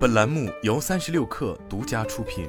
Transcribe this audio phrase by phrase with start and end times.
[0.00, 2.48] 本栏目由三十六氪独家出品。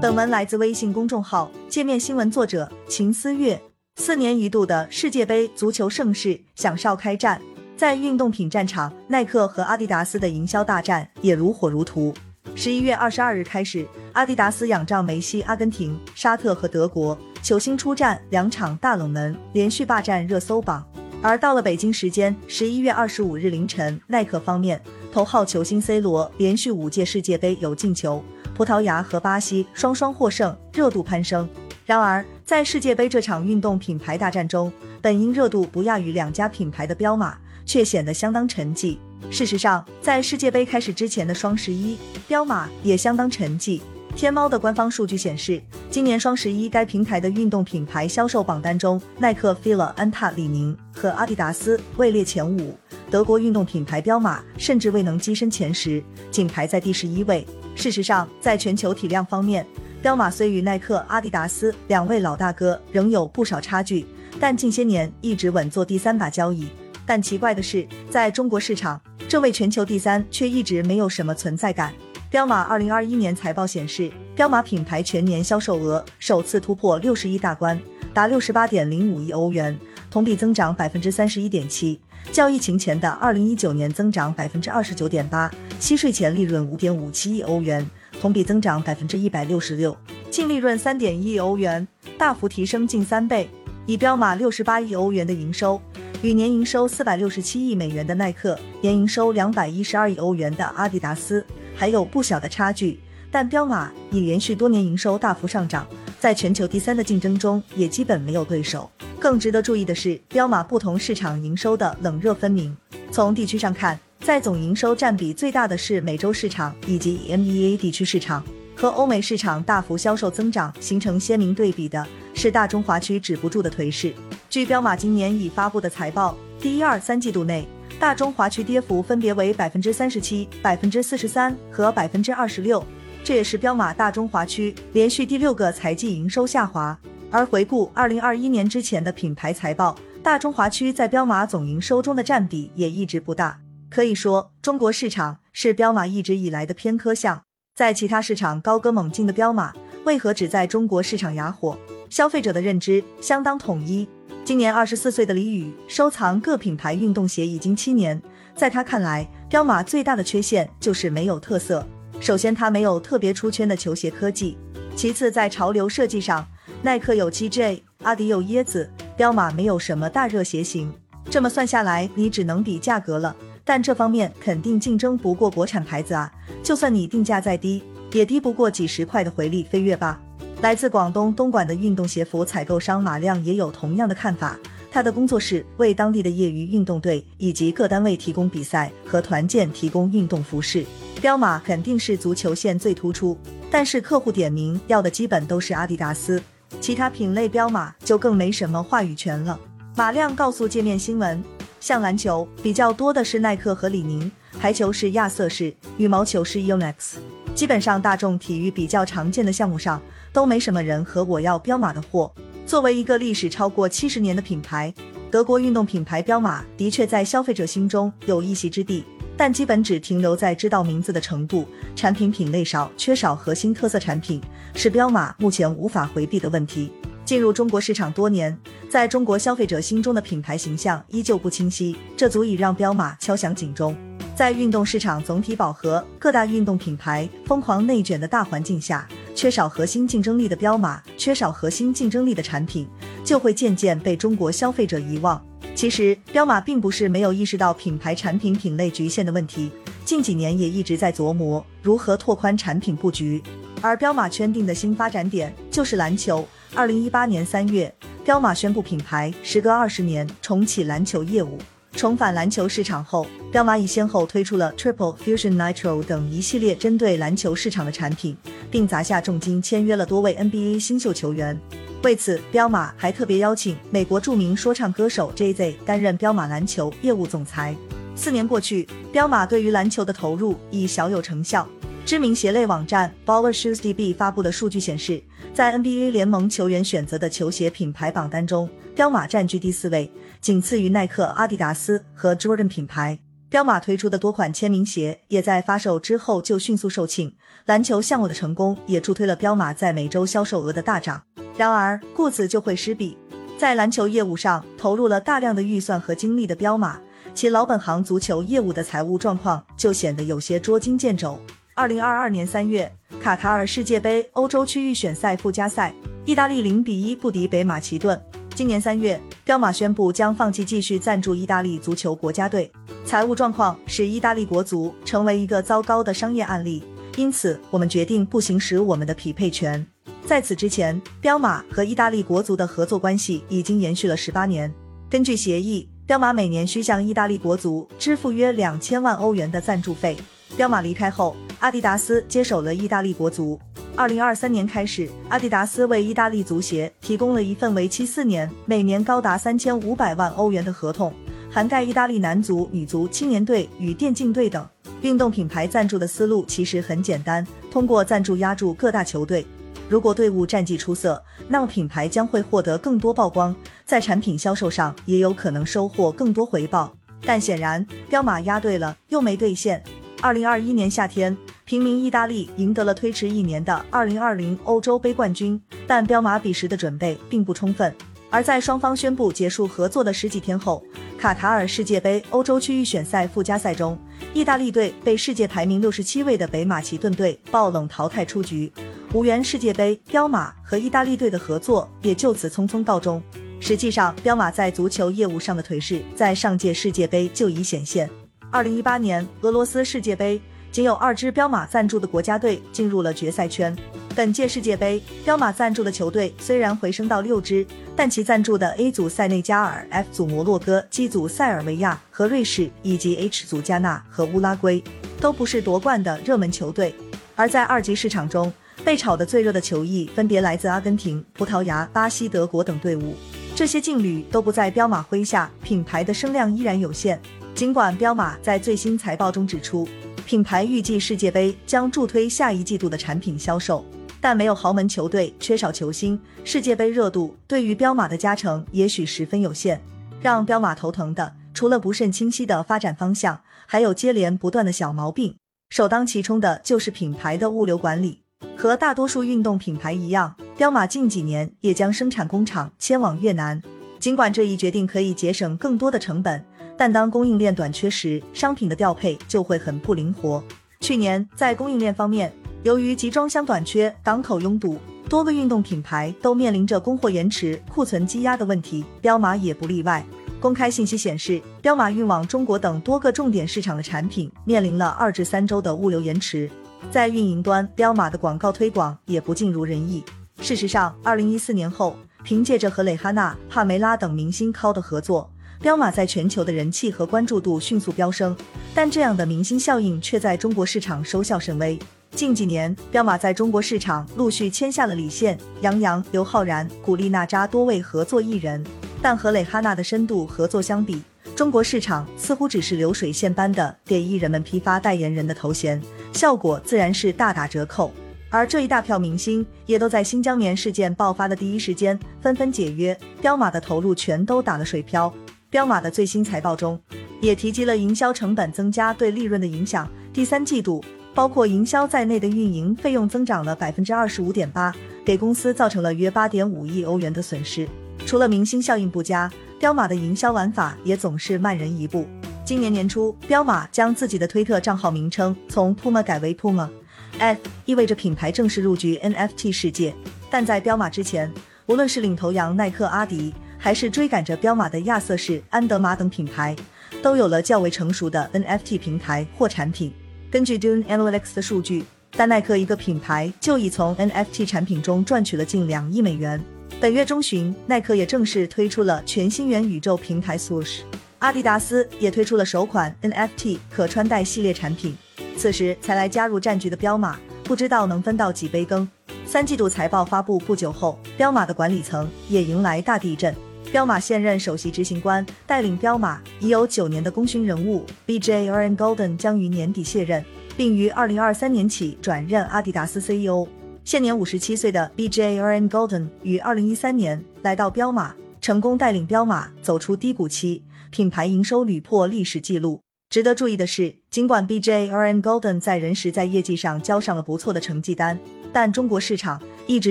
[0.00, 3.60] 本文来自微信公众号“界面新闻”，作者秦思月。
[3.96, 7.38] 四年一度的世界杯足球盛世响哨开战，
[7.76, 12.14] 在运动品战场，耐克和阿迪达斯的营销大战也如火如荼。
[12.56, 20.82] 十一月二十二日开始，阿迪达斯仰仗梅西、阿根廷、沙特和德国球星出战两场大冷门，连续霸占热搜榜。
[21.24, 24.78] 而到了北京时间十一月二十五日凌晨，耐克方面
[25.10, 28.22] 头号球星 C 罗连续五届世界杯有进球，
[28.54, 31.48] 葡萄牙和巴西双双获胜，热度攀升。
[31.86, 34.70] 然而，在世界杯这场运动品牌大战中，
[35.00, 38.98] 本应热度不亚于两家品牌的彪马，却显得相当沉寂。
[39.30, 41.96] 事实上，在世界杯开始之前的双十一，
[42.28, 43.80] 彪马也相当沉寂。
[44.16, 45.60] 天猫的官方数据显示，
[45.90, 52.78] 今年双十一该平台的运动品牌销售榜单中，耐克、fila、安踏、李宁和阿迪达斯位列前五，
[53.10, 57.44] 德国运动品牌彪马甚至未能跻身前十，仅排在第十一位。
[57.74, 59.66] 事实上，在全球体量方面，
[60.00, 64.06] 彪马虽与耐克、阿迪达斯两位老大哥仍有不少差距，
[64.38, 66.68] 但近些年一直稳坐第三把交椅。
[67.04, 71.92] 但奇怪的是，在中国市场，这位全球第三却一直没有什么存在感。
[72.34, 77.80] 彪马二零二一年财报显示，彪马品牌全年销售额首次突破六十亿大关，
[78.12, 79.78] 达六十八点零五亿欧元，
[80.10, 82.00] 同比增长百分之三十一点七，
[82.32, 85.48] 较疫情前的二零一九年增长百分之二十九点八。
[85.78, 87.88] 息税前利润五点五七亿欧元，
[88.20, 89.96] 同比增长百分之一百六十六，
[90.28, 91.86] 净利润三点一亿欧元，
[92.18, 93.48] 大幅提升近三倍。
[93.86, 95.80] 以彪马六十八亿欧元的营收，
[96.20, 101.46] 与年营收四百六十七亿美元的耐克，年营收两百一十二亿欧元的阿迪达斯。
[101.74, 102.98] 还有不小的差距，
[103.30, 105.86] 但彪马已连续多年营收大幅上涨，
[106.18, 108.90] 在全球第三的竞争中也基本没有对手。
[109.18, 112.76] 更值得注意的是，彪马不同市场营收的冷热分明。
[113.10, 118.44] 从地区上看，在总营收占比最大的是美洲市场以及 MEA 地区市场，
[118.76, 124.12] 和欧美市场大幅销售增长形成鲜明对比的是大中华区止不住的颓势。
[124.50, 127.66] 据彪马今年已发布的财报，第一、二、三季度内。
[127.98, 132.84] 大中华区跌幅分别为百分之三十七、百分之四十三和百分之二十六，
[133.22, 136.98] 这也是彪马大中华区连续第六个财季营收下滑。
[137.30, 143.58] 而回顾二零二一年之前的品牌财报，大中华区在彪马总营收中的占比也一直不大。
[143.88, 147.42] 可以说，中国市场是彪马一直以来的偏科项。
[147.74, 149.72] 在其他市场高歌猛进的彪马，
[150.04, 151.76] 为何只在中国市场哑火？
[152.10, 154.06] 消费者的认知相当统一。
[154.44, 158.20] 今年二十四岁的李宇收藏各品牌运动鞋已经七年，
[158.54, 161.86] 在他看来，彪马最大的缺陷就是没有特色。
[162.20, 164.54] 首先，它没有特别出圈的球鞋科技；
[164.94, 166.46] 其次，在潮流设计上，
[166.82, 170.92] 耐克有 TJ，阿迪有椰子，彪马没有什么大热鞋型。
[171.30, 173.34] 这么算下来，你只能比价格了。
[173.64, 176.30] 但这方面肯定竞争不过国产牌子啊！
[176.62, 180.20] 就算你定价再低，也低不过几十块的回力飞跃吧。
[180.60, 184.58] 来自广东东莞的运动鞋服采购商马亮也有同样的看法。
[184.90, 190.86] 他的工作室为当地的业余运动队以及各单位提供比赛和团建提供运动服饰。
[191.20, 193.36] 彪马肯定是足球线最突出，
[193.70, 196.40] 但是客户点名要的基本都是阿迪达斯，
[196.80, 199.58] 其他品类彪马就更没什么话语权了。
[199.96, 201.42] 马亮告诉界面新闻，
[201.80, 207.16] 像篮球比较多的是耐克和李宁，排球是亚瑟士，羽毛球是 Yonex。
[207.54, 210.00] 基本上大众体育比较常见的项目上。
[210.34, 212.30] 都没什么人和我要彪马的货。
[212.66, 214.92] 作为一个历史超过七十年的品牌，
[215.30, 219.04] 德国运动品牌彪马的确在消费者心中有一席之地，
[219.36, 224.42] 但基本只停留在知道名字的程度，产品品类少，缺少核心特色产品，
[224.74, 226.90] 是彪马目前无法回避的问题。
[227.24, 228.58] 进入中国市场多年，
[228.90, 233.96] 在中国消费者心中的品牌形象依旧不清晰，这足以让彪马敲响警钟。
[234.34, 239.06] 在运动市场总体饱和、各大运动品牌疯狂内卷的大环境下。
[239.32, 242.88] 缺少核心竞争力的彪马，缺少核心竞争力的产品，
[243.24, 245.44] 就会渐渐被中国消费者遗忘。
[245.74, 249.72] 其实，彪马并不是没有意识到品牌产品品类局限的问题，
[250.04, 253.42] 近几年也一直在琢磨如何拓宽产品布局。
[253.80, 256.46] 而彪马圈定的新发展点就是篮球。
[256.74, 257.92] 二零一八年三月，
[258.24, 261.58] 彪马宣布品牌时隔二十年重启篮球业务。
[261.96, 268.36] 重返篮球市场后，彪马已先后推出了 Triple Fusion Nitro 等一系列针对篮球市场的产品，
[268.70, 271.58] 并砸下重金签约了多位 NBA 新秀球员。
[272.02, 277.74] 为此，彪马还特别邀请美国著名说唱歌手 Jay Z 担任彪马篮球业务总裁。
[278.16, 281.66] 四年过去，彪马对于篮球的投入已小有成效。
[282.04, 285.22] 知名鞋类网站 Baller Shoes DB 发布的数据显示，
[285.54, 293.18] 在 NBA 联盟球员选择的球鞋品牌榜单中，彪马占据第四位，仅次于耐克、阿迪达斯和 Jordan 品牌。
[293.48, 297.32] 彪马推出的多款签名鞋也在发售之后就迅速售罄，
[297.64, 301.22] 篮球项目的成功也助推了彪马在每周销售额的大涨。
[301.56, 303.16] 然而，顾此就会失彼，
[303.56, 307.00] 在篮球业务上投入了大量的预算和精力的彪马，
[307.32, 311.40] 其老本行足球业务的财务状况就显得有些捉襟见肘。
[311.76, 312.90] 二零二二年三月，
[313.20, 315.92] 卡塔尔世界杯欧洲区域选赛附加赛，
[316.24, 318.20] 意大利零比一不敌北马其顿。
[318.54, 322.70] 今年三月，彪马宣布将放弃继续赞助意大利足球国家队，
[323.04, 326.80] 财务状况使意大利国足成为一个糟糕的商业案例。
[327.16, 329.84] 因此，我们决定不行使我们的匹配权。
[330.24, 334.72] 在此之前，彪马和意大利国足的合作关系已经延续了十八年。
[335.10, 340.16] 根据协议，彪马每年需向意大利国足支付约两千万欧元的赞助费。
[340.56, 343.58] 彪马离开后，阿迪达斯接手了意大利国足。
[343.96, 351.12] 二零二三年开始，阿迪达斯为意大利足协提供了一份为期四年、每年高达三千五百万欧元的合同，
[351.50, 354.66] 涵盖意大利男足、女足、青年队与电竞队等。
[355.00, 359.46] 运动品牌赞助的思路其实很简单，通过赞助压住各大球队。
[359.88, 363.54] 如果队伍战绩出色，那么品牌将会获得更多曝光，
[363.84, 366.92] 在产品销售上也有可能收获更多回报。
[367.26, 369.82] 但显然，彪马压对了，又没兑现。
[370.20, 371.36] 二零二一年夏天。
[371.66, 377.90] 平民意大利赢得了推迟一年的二零二零欧洲杯冠军，但彪马彼时的准备并不充分。
[378.28, 380.84] 而在双方宣布结束合作的十几天后，
[381.18, 383.98] 卡塔尔世界杯欧洲区预选赛附加赛中，
[384.34, 388.70] 意大利队被世界排名六十七位的北马其顿队爆冷淘汰出局，
[389.14, 393.22] 无缘世界杯，彪马和意大利队的合作也就此匆匆告终。
[393.58, 398.10] 实际上，彪马在足球业务上的颓势在上届世界杯就已显现。
[398.54, 400.40] 二零一八年俄罗斯世界杯。
[400.70, 403.76] 仅有二支彪马赞助的国家队进入了决赛圈。
[404.14, 407.66] 本届世界杯，彪马赞助的球队虽然回升到六支，
[407.96, 414.82] 但其赞助的 A 组塞内加尔、F 组摩洛哥、G 组塞尔维亚和瑞士，以及 H 组加纳和乌拉圭，
[415.20, 416.94] 都不是夺冠的热门球队。
[417.34, 418.52] 而在二级市场中，
[418.84, 423.16] 被炒得最热的球衣分别来自阿根廷、葡萄牙、巴西、德国等队伍。
[423.56, 427.20] 这些劲旅都不在彪马麾下，品牌的声量依然有限。
[427.54, 429.86] 尽管彪马在最新财报中指出，
[430.26, 433.84] 品牌预计世界杯将助推下一季度的产品销售，
[434.20, 439.80] 但没有豪门球队，缺少球星，世界杯热度对于彪马的加成也许十分有限。
[440.20, 445.36] 让彪马头疼的，除了不甚清晰的发展方向，还有接连不断的小毛病。
[445.70, 448.22] 首当其冲的就是品牌的物流管理。
[448.56, 453.62] 和大多数运动品牌一样，彪马近几年也将生产工厂迁往越南。
[454.00, 456.44] 尽管这一决定可以节省更多的成本。
[456.76, 460.42] 但当供应链短缺时，商品的调配就会很不灵活。
[460.80, 462.32] 去年在供应链方面，
[462.62, 464.78] 由于集装箱短缺、港口拥堵，
[465.08, 470.04] 多个运动品牌都面临着供货延迟、库存积压的问题，彪马也不例外。
[470.40, 476.50] 公开信息显示，彪马运往中国等多个重点市场的产品面临了二至三周的物流延迟。
[476.90, 480.04] 在运营端，彪马的广告推广也不尽如人意。
[480.40, 485.30] 事实上，二零一四年后，凭借着和蕾哈娜、帕梅拉等明星超的合作。
[485.60, 488.36] 彪马在全球的人气和关注度迅速飙升，
[488.74, 491.78] 但这样的明星效应却在中国市场收效甚微。
[492.10, 498.64] 近几年，彪马在中国市场陆续签下了李现、杨洋、刘昊然、古力娜扎多位合作艺人，
[499.02, 501.02] 但和蕾哈娜的深度合作相比，
[501.34, 507.92] 中国市场似乎只是流水线般的给艺人们批发代言人的头衔，效果自然是大打折扣。
[508.30, 515.12] 而这一大票明星也都在新疆棉事件爆发的第一时间纷纷解约，彪马的投入全都打了水漂。
[515.54, 516.76] 彪马的最新财报中，
[517.20, 519.88] 也提及了营销成本增加对利润的影响。
[520.12, 520.84] 第三季度，
[521.14, 527.68] 包括营销在内的运营费用增长了百分之二十五点八，给公司造成了约八点五亿欧元的损失。
[528.04, 529.30] 除了明星效应不佳，
[529.60, 532.04] 彪马的营销玩法也总是慢人一步。
[532.44, 539.94] 今年年初，彪马将自己的推特账号名称从 Puma 改为 Puma，F 意味着品牌正式入局 NFT 世界。
[540.28, 541.32] 但在彪马之前，
[541.66, 543.32] 无论是领头羊耐克、阿迪。
[543.64, 546.54] 还是追赶着彪马的亚瑟士、安德玛等品牌，
[547.02, 549.90] 都有了较为成熟的 NFT 平台或产品。
[550.30, 551.82] 根据 Dune Analytics 的数据，
[552.14, 556.38] 但耐克一个品牌就已从 NFT 产品中赚取了近两亿美元。
[556.78, 560.80] 本月中旬，耐克也正式推出了全新元宇宙平台 Swoosh，
[561.20, 564.94] 阿迪达斯也推出了首款 NFT 可穿戴系列产品。
[565.38, 568.86] 此时才来加入战局的彪马，不知道能分到几杯羹。
[569.24, 573.34] 三季度财报发布不久后，彪马的管理层也迎来大地震。
[573.74, 580.24] 彪马现任首席执行官带领彪马已有九年的功勋人物 B J R N Golden 将于年底卸任。
[580.56, 583.48] 并于二零二三年起转任阿迪达斯 CEO。
[583.82, 590.62] 现年五十七岁的 B J R N Golden 于二零一三年来到彪马，成功带领彪马走出低谷期，
[590.92, 592.80] 品牌营收屡破历史纪录。
[593.10, 598.20] 值得注意的是，尽管 B J R N Golden 在人时在业绩上交上了不错的成绩单，
[598.52, 599.90] 但中国市场一直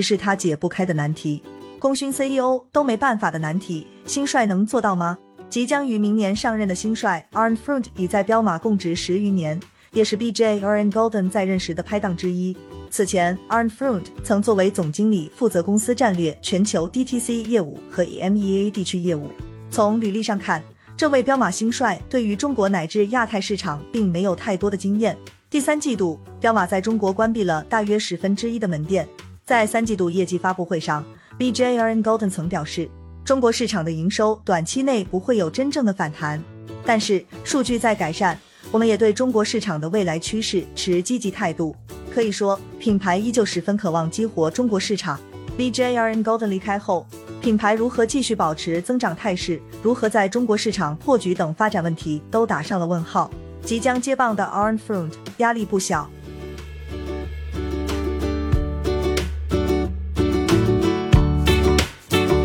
[0.00, 1.42] 是他解不开的难题。
[1.84, 5.18] 功勋 CEO 都没办法的难题，新帅能做到吗？
[5.50, 9.60] 即将于明年上任的新帅 Arn Fruit 已在彪马供职十余年，
[9.92, 12.56] 也是 BJ Arn Golden 在任时的拍档之一。
[12.88, 19.28] 此前，Arn Fruit 曾作为总经理负责公司战略、全球 DTC 业务和 EMEA 地区业务。
[19.70, 20.64] 从履历上看，
[20.96, 25.14] 这位彪马新帅对于中国乃至亚太市场并没有太多的经验。
[25.50, 29.06] 第三季度，彪马在中国关闭了大约十分之一的门店。
[29.44, 31.04] 在三季度业绩发布会上
[31.38, 32.88] Bjrn Golden 曾表示，
[33.24, 36.42] 中国市场的营收短期内不会有真正的反弹，
[36.84, 38.38] 但是数据在改善，
[38.70, 41.74] 我们也对中国市场的未来趋势持积极态度。
[42.12, 45.18] 可以说，品牌依旧十分渴望激活中国市场。
[45.58, 47.06] Bjrn Golden 离开后。
[47.40, 53.30] 品牌如何继续保持增长态势，如何在中国市场破局等发展问题都打上了问号。
[53.62, 56.08] 即将接棒的 Arn Fruit 压力不小。